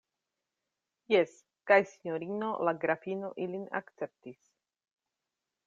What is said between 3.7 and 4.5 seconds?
akceptis.